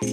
[0.00, 0.04] は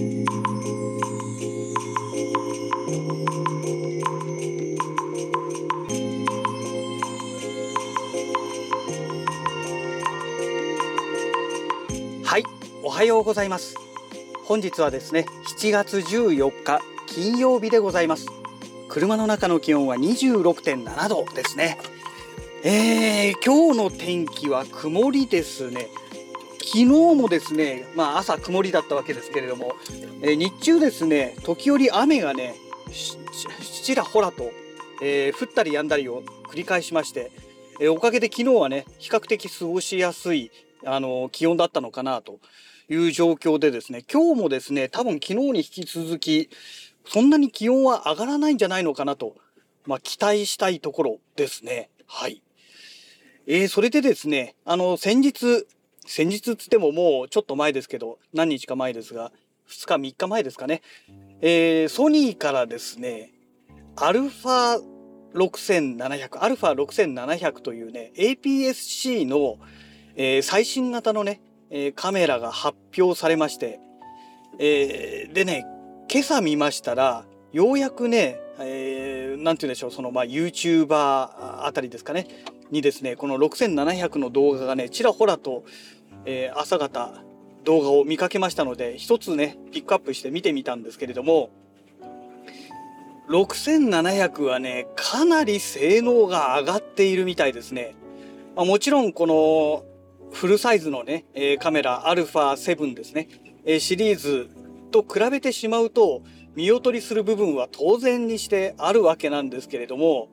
[12.40, 12.44] い
[12.82, 13.76] おはようございます。
[14.46, 15.28] 本日はですね
[15.60, 18.26] 7月14日金曜日でございます。
[18.90, 21.78] 車の中の気温は26.7度ですね。
[22.64, 25.90] えー、今日の天気は曇りですね。
[26.76, 29.78] 昨日もですね、まあ、朝曇りだったわけですけれども、
[30.22, 32.54] えー、日中ですね時折雨がね
[33.86, 34.52] ちらほらと、
[35.02, 37.32] えー、降ったり止んだりを繰り返しまして、
[37.80, 40.52] えー、おかげで昨日はね比較的過ごしやすい
[40.86, 42.40] あの気温だったのかなと
[42.90, 46.50] いう状況でですね今日もですね多分昨日に引き続き
[47.08, 49.38] そんなに気温は上がらないんじゃないのかなと、
[49.86, 51.90] まあ、期待したいところですね。
[52.06, 52.42] はい。
[53.48, 55.68] えー、それでですね、あの、先日、
[56.06, 59.32] 先日つってももうちょっと前ですけど、何日か前ですが、
[59.68, 60.82] 2日3日前ですかね、
[61.42, 63.32] えー、ソニーからですね、
[63.96, 64.80] アルファ
[65.34, 69.58] 6700、アルファ6700というね、APS-C の、
[70.16, 73.80] えー、最新型のね、えー、カメラが発表されまして、
[74.60, 75.66] えー、でね、
[76.10, 80.88] 今朝見ましたら、ようやくね、えー、なんて言うんでしょう、その、まあ、YouTuber
[81.66, 82.28] あたりですかね、
[82.72, 85.64] にですね、この6700の動画がね、ちらほらと、
[86.26, 87.24] えー、朝方
[87.64, 91.50] 動画を見かけましたので、一つね、ピックアップして見てみたんですけれども、
[93.30, 97.96] 6700はね、かなり性能が上がっているみたいですね。
[98.56, 99.84] まあ、もちろんこの
[100.32, 103.28] フルサイズのね、えー、カメラ α7 ですね、
[103.66, 104.50] えー、シリーズ
[104.92, 106.22] と比べてしまうと
[106.56, 110.30] 見劣りする部分は当然にしてあるわけなんですけれども、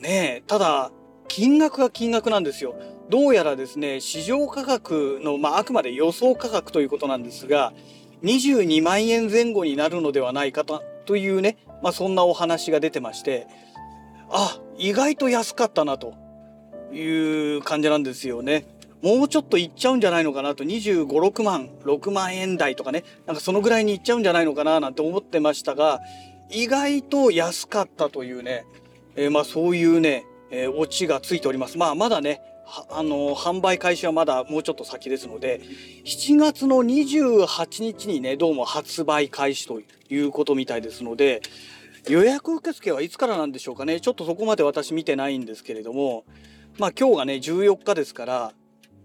[0.00, 0.92] ねえ、ただ
[1.30, 2.74] 金額が金額なんですよ。
[3.08, 7.72] どうやらですね、市場価格の、まあ、あくまで予想価格ということなんですが、
[8.24, 13.46] 22万円前後になるのではないかとというね、まあ、そんなお話が出てまして、
[14.28, 16.14] あ、意外と安かったなと
[16.92, 18.66] いう感じなんですよね。
[19.00, 26.00] もうちょっといっちゃうんじゃないのかなと、25、6万、6万円台とかね、なんかそのぐらいにいっちゃうんじゃないのかななんて思ってましたが、
[26.50, 28.64] 意外と安かったというね、
[29.14, 31.78] えー、まあそういうね、えー、オチがついております。
[31.78, 32.42] まあ、まだね、
[32.90, 35.60] あの、販売開始はまだもうちょっと先ですので、
[36.04, 41.42] 7月の28日にね、どうも発売開始ということみたいですので、
[42.08, 44.00] 予約受付はいつからなんでしょうかね。
[44.00, 46.24] ちょっとそこまで私見てないんですけれども、
[46.78, 48.52] まあ今日がね、14日ですから、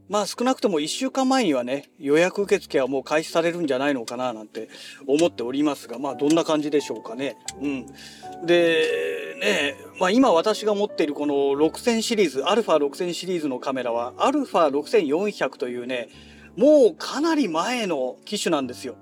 [0.07, 4.69] まあ少なくとも1週間前にはね、予約受付はもう開始されるんじゃないのかななんて
[5.07, 7.35] 思っておりますが、まあどんな感じでしょうかね。
[7.59, 7.85] うん。
[8.45, 16.09] で、ね、まあ今私が持っているこの6000シリーズ、α6000 シリーズのカメラは α6400 というね、
[16.56, 18.97] もうかなり前の機種なんですよ。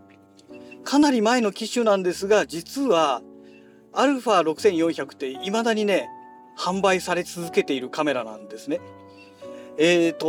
[0.84, 3.22] かなり前の機種なんですが、実は
[3.92, 6.08] α6400 って未だにね、
[6.56, 8.80] 販売され続けているカメラなんですね。
[9.80, 10.26] えっ、ー、と、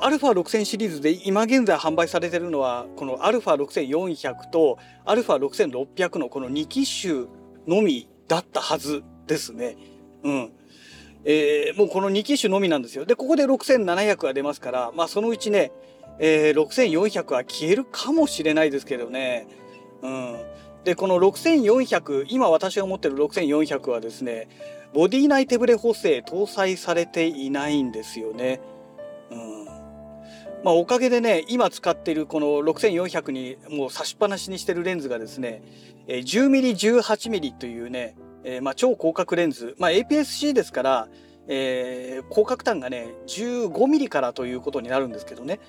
[0.00, 7.26] α6000 シリーズで今現在販売されているのは、この α6400 と α6600 のこの2機種
[7.66, 9.02] のみだったはず
[9.33, 9.75] ですね。
[10.23, 10.51] うん。
[11.25, 13.05] えー、もうこの2機種のみなんですよ。
[13.05, 15.71] で、ここで6700が出ますから、まあそのうちね、
[16.19, 19.47] えー、6400は消えるかもしれないですけどね。
[20.01, 20.35] うん。
[20.83, 24.47] で、この6400、今私が持ってる6400はですね、
[24.93, 28.59] ボディ内手ブレ補正搭載されていないんですよね。
[29.31, 29.65] うん。
[30.63, 35.63] まあおかげでね、今使っているこの6400にもう差しっぱなしにしてるレンズがですね、
[36.07, 41.07] 10mm、18mm というね、えー、まあ超広角レンズ、まあ APS-C ですから、
[41.47, 45.59] えー、広角端がね、15mm からということになるんですけどね。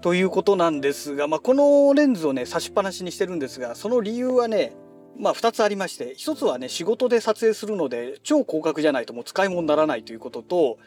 [0.00, 4.72] ということなんですが、まあ、このレンズをね、差しっぱなしにしてるんですが、その理由はね、
[5.18, 10.78] まあ、2つありまして、1つはね、仕事で撮影するので、超広角じゃないともう使い物にならないということと、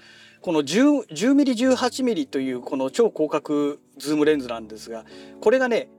[0.42, 5.06] この 10mm18mm というこの超広角ズームレンズなんですが、
[5.42, 5.90] これがね、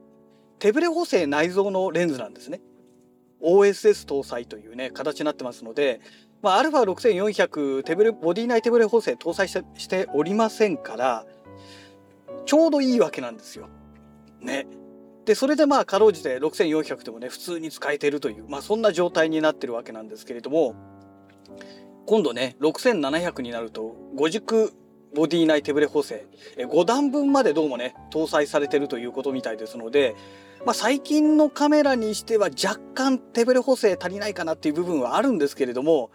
[0.59, 2.59] 手ブレ補正内蔵のレンズなんですね。
[3.41, 6.01] OSS 搭載というね、形になってますので、
[6.41, 11.25] まあ、α6400 手ブレ、ボディ内手ブレ補正搭載してしておりませんから、
[12.45, 13.67] ちょうどいいわけなんですよ。
[14.41, 14.67] ね。
[15.25, 20.75] で、それでまあ、かろうじて6400でもね、普通に使えてるという、まあ、そんな状態になってるわけなんですけれども、
[22.05, 24.73] 今度ね、6700になると、5軸
[25.15, 26.27] ボディ内手ブレ補正、
[26.57, 30.15] 5段分までどうもね、搭載されてるということみたいですので、
[30.65, 36.09] まあ、最近のカメラにしては若干手ブレ補正足りないかなっていう部分はあるんですけれども、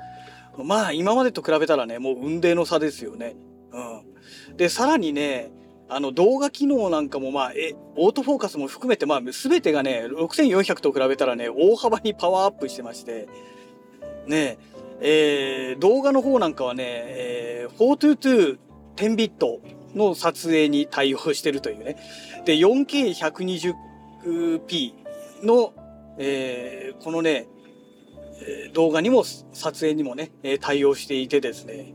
[0.56, 3.37] まあ今までと比べたらね、もう運命の差ですよね。
[3.73, 4.56] うん。
[4.56, 5.52] で、さらにね、
[5.88, 13.29] あの動画機能なんかもまあ、え、オートフォーカスも含めてまあ全てがね、6400と比べたらね、大幅にパワーアップしてまして、
[14.26, 14.58] ね
[15.00, 18.58] ええー、動画の方なんかはね、えー、422
[19.00, 19.61] 10ビット
[19.94, 21.97] の撮影に対応してるというね。
[22.44, 23.75] で、4K120
[24.25, 24.93] 4K120p
[25.45, 25.73] の、
[26.19, 27.47] えー、このね、
[28.73, 30.31] 動画にも撮影にもね、
[30.61, 31.95] 対応していてですね、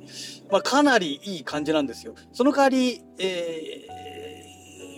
[0.52, 2.14] まあ、かなりいい感じなんですよ。
[2.34, 3.88] その代わり、え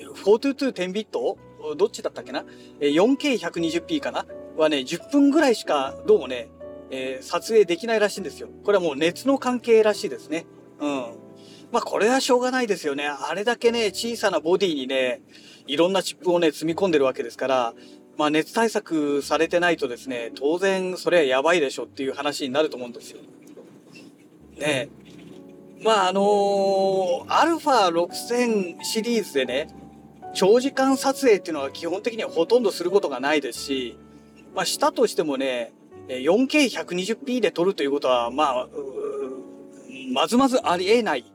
[0.05, 1.37] ー、422 10ビット
[1.77, 2.43] どっちだったっけな
[2.79, 4.25] ?4K120p かな？
[4.57, 6.49] はね、10分ぐらいしかどうもね、
[6.89, 8.49] えー、撮影できないらしいんですよ。
[8.63, 10.45] これはもう熱の関係らしいですね。
[10.79, 11.05] うん。
[11.71, 13.07] まあこれはしょうがないですよね。
[13.07, 15.21] あれだけね、小さなボディにね、
[15.67, 17.73] いろんなチップをね、積み込んでるわけですから、
[18.17, 23.19] まあ熱対策されてないとですね、当然それはやばいでしょっていう話になると思うんですよ。
[24.57, 24.89] ね
[25.83, 29.67] まああのー、アルファ6000シリーズでね、
[30.33, 33.97] 長時間撮影っていうのは基本的にはほとんどすることがないですし、
[34.55, 35.73] まあしたとしてもね、
[36.07, 38.67] 4K120p で撮るということは、まあ、
[40.13, 41.25] まずまずありえない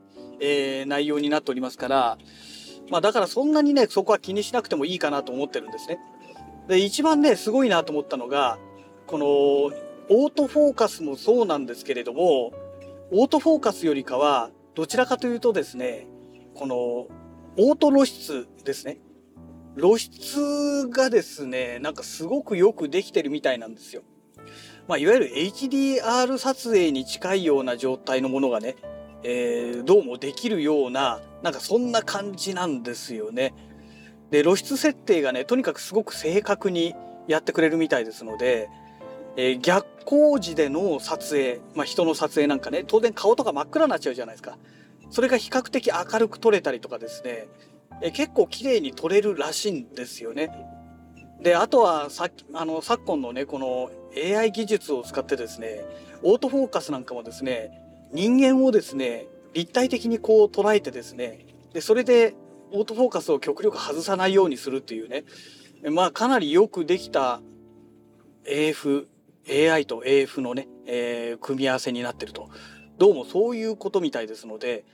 [0.45, 2.19] えー、内容になっておりますから、
[2.91, 6.01] まあだからそんなにね、そこは気にしなくてもいいかなと思ってるんですね。
[6.69, 8.59] で、一番ね、すごいなと思ったのが、
[9.07, 12.53] この、オートフォーカスもそうなんですけれども、
[13.13, 16.09] オートフォーカスよりかは、どちらかというとですね、
[16.55, 18.99] この、オート露出ですね。
[19.79, 24.03] 露出がですね、なんかすごくよくできてるみたいなんですよ。
[24.89, 28.77] まあ、いわゆる HDR 撮影に近いような状態のものがね、
[29.25, 33.55] えー、どうもできるような、なんかそんな感じなんですよね。
[34.31, 36.95] で、露出設定がね、とにかくすごく正確に
[37.29, 38.69] やってくれるみたいですので、
[39.37, 44.59] えー、逆光時での撮影、まあ人の撮影なんかね、当然顔とか真っ暗になっちゃうじゃないですか。
[45.11, 47.47] それが比較的明るく撮れたりとかですね、
[48.03, 50.51] えー、結構綺麗に撮れるらしいんですよね。
[51.41, 55.85] で、あとはさあの昨今のね、この AI 技術を使ってですね、
[56.25, 57.82] オートフォーカスなんかもですね、
[58.13, 62.35] 人間をですね、立体的にこう捉えてですね、で、それで
[62.71, 65.25] オートフォーカスを極力外さないようにするっていうね、
[65.91, 67.41] まあかなりよくできた
[68.45, 69.09] AF、
[69.49, 72.51] AI と AF のね、えー、組み合わせになってると。
[72.99, 74.85] どうもそういうことみたいですので、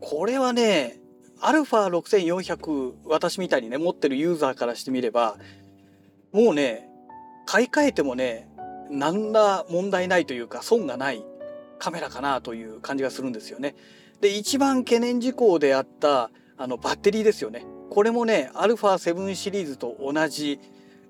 [0.00, 1.00] これはね、
[1.40, 5.36] アルファ6400私みたいにね、持ってるユーザーからしてみれば、
[6.32, 6.88] もうね、
[7.46, 8.48] 買い替えてもね、
[8.90, 11.24] 何ら問題ないというか損がない
[11.78, 13.74] カメラかなという感じがするんですよね。
[14.20, 17.66] で、一番懸念事項であったあのバッテリーですよね。
[17.90, 20.58] これもね、α7 シリーズと同じ、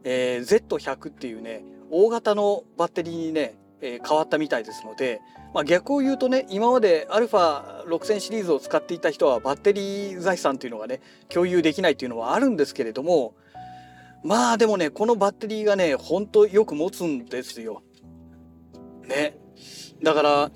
[0.04, 5.20] えー、Z100 っていうね、大型のバッテリーにね、えー、変わったみたいですので、
[5.54, 13.34] まあ、逆を言うとね、今まで α6000 シリーズを使っていた人はバッテリー財産っていうのがね、共有できないっていうのはあるんですけれども、
[14.22, 17.82] まあでもね、このバッテリーがね、ほんとよく持つんですよ。
[19.08, 19.38] ね。
[20.02, 20.50] だから、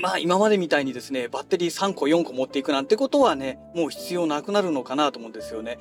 [0.00, 5.78] まあ今までみたいにですね、バッテリー3個4個持っていくなんてことはね、もう必要なくなるのかなと思うんですよね。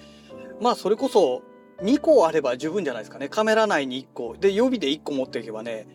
[0.61, 1.43] まあそれこそ
[1.81, 3.29] 2個あれば十分じゃないですかね。
[3.29, 4.35] カメラ内に1個。
[4.35, 5.87] で、予備で1個持っていけばね、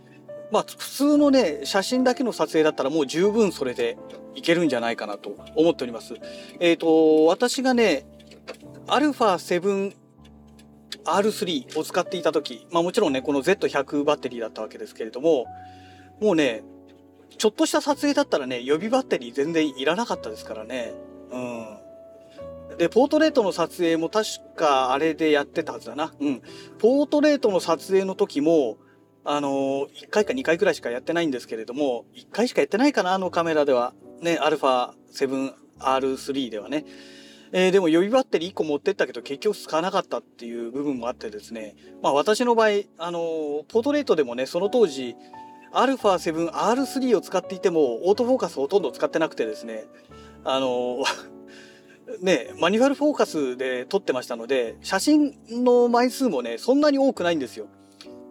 [0.51, 3.97] まあ普通のね、写真だけの撮影だったらもう十分それで
[4.35, 6.15] いけるんじゃないかなと思っております。
[6.61, 8.07] えっ、ー、と、私がね、
[8.87, 9.95] α7
[11.05, 15.47] R3 を使っていた時、まあもちろんね、この Z100 バッテリーだったわけですけれども、
[16.21, 16.63] もうね、
[17.39, 20.93] ちょっとした撮影だったらね、予備バッテリー全然いらなかったですからね。
[21.31, 21.79] うん。
[22.79, 26.13] で、ポートレートの撮影も確かあれでやってたはずだな。
[26.21, 26.43] うん。
[26.79, 28.79] ポートレートの撮影の時も、
[29.25, 33.95] あのー、1回か2回くらいしかやってないんですけれども、1回しかやってないかな、あのカメラでは。
[34.21, 36.85] ね、α7R3 ではね。
[37.53, 41.77] えー、でも予備バッテリー1個持ってったけど結局使わなかったっていう部分もあってですね。
[42.03, 42.69] まあ私の場合、
[42.99, 45.15] あのー、ポートレートでもね、その当時、
[45.73, 49.85] α7R3 を使っていても、オートフォーカスほとんど使ってなくてですね、
[50.45, 51.05] あの、
[52.21, 57.69] ね、マニュアルフォーカスで撮ってましたので、写真の枚数もね、そんなに多くないんですよ。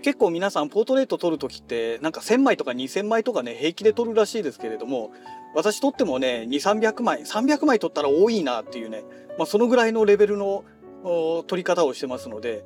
[0.01, 5.11] 結構皆さんポートレート撮るときって、なんか1000枚とか2000枚とかね、平気で撮るらしいですけれども、
[5.55, 9.03] 私撮ってもね、2、300枚、300枚撮ったら多いなっていうね、
[9.37, 10.63] まあそのぐらいのレベルの
[11.03, 12.63] 撮り方をしてますので、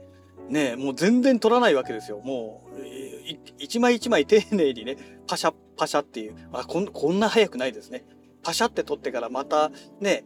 [0.49, 2.21] ね、もう全然撮らないわけですよ。
[2.23, 2.81] もう、
[3.57, 8.05] 一枚一枚丁寧にね、パシャッパシャっていう、あこんこんな早くないですね。
[8.43, 10.23] パシャって撮ってからまたね、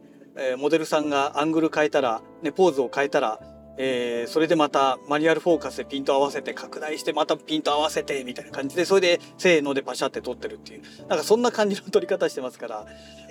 [0.58, 3.40] モデルさんがアングル変えたら、ね、ポーズを変えたら、
[3.76, 10.82] えー、それでまたマニュアルフォーカスでピント合わせて拡大してまたピント合わせてみたいな感じでそれでせーのでパシャって撮ってるっていう。
[11.08, 12.86] なんかそんな感じの撮り方してますから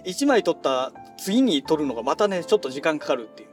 [0.05, 3.49] 1枚撮った次に撮るのがまたねちょっと時間かかるっていう。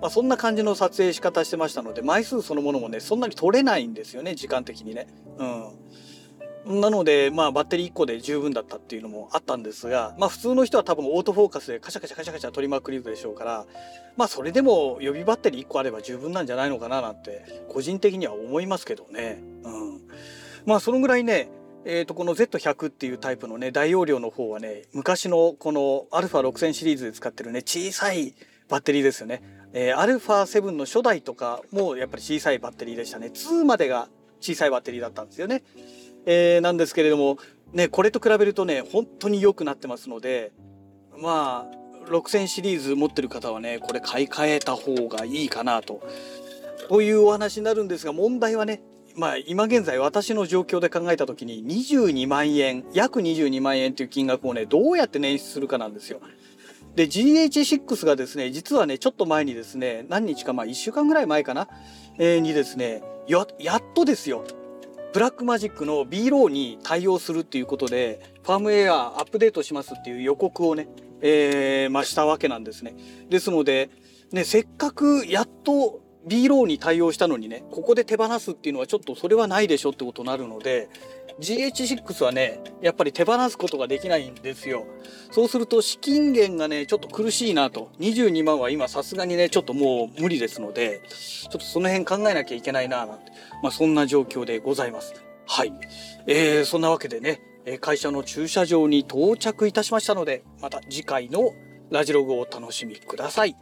[0.00, 5.06] まあ、そんな感じの撮影仕方してましたので枚数そのものもねそんなに撮れないんですよね時間的にね。
[5.38, 5.64] うん、
[6.66, 13.66] なので、まあ、バッテリー1個で十分だったっていうのもあったんですが、まあ、普通の人は多分オートフォーカスでカシャカシャカシャカシャ撮りまくりでしょうから、
[14.16, 19.42] まあ、それでも予備バッテリー1個あれば十分なんじゃないのかななんて個人的には思いますけどね。
[19.64, 20.00] うん、
[20.66, 21.50] まあそのぐらいね
[21.86, 28.34] えー、とこの Z100 っていうタイプのね大容量の方はね昔のこの α6000 シリーズで使ってるね小さい
[28.68, 29.42] バッテリーですよね。
[29.72, 33.28] えー、α7 の初代とかもやっぱり小さいバッテリーでしたね。
[33.28, 34.08] 2までが
[34.40, 35.62] 小さいバッテリーだったんですよね。
[36.26, 37.38] えー、なんですけれども、
[37.72, 40.52] ね、これと比べるとね、本当に良くなってますので、
[41.18, 46.02] まあ、6000シリーズ持ってる方はね、これ買い替えた方がいいかなと。
[46.88, 48.82] というお話になるんですが、問題はね、
[49.16, 56.20] まあ今現在私の状況で考えた時に22万円、約22万円という金額をね、どうやって捻出するかなんですよ。
[56.94, 61.68] で GH6 がですね実はねちょっと前にですね何日か前1週間ぐらい前かな、
[62.18, 64.44] えー、にですねややっとですよ
[65.12, 70.88] ブラックマジックの B ローに対応するっていうことでファームウェアアップデートしますっていう予告をね、
[71.20, 72.94] えー、ま、したわけなんですね。
[73.28, 73.90] ですので、
[74.30, 80.88] ね、せっかくやっと B ローに対応したのにねここで手放すっていうのはちょっとそれはないでしょってことになるので
[81.40, 84.86] GH6 はね、やっぱり手放すことができないんですよ。
[85.30, 87.90] そうすると資金源がね、ちょっと苦しいなと。
[87.98, 93.32] 22万は今さすがにね、ちょっともう無理ですので、ちょっとその辺考えなきゃいけないななんて。
[93.62, 95.14] まあそんな状況でございます。
[95.46, 95.72] はい。
[96.26, 97.40] えー、そんなわけでね、
[97.80, 101.52] 会社の駐車場に到着いたしましたので、また次回の
[101.90, 103.56] ラジログをお楽しみください。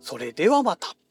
[0.00, 1.05] それではまた。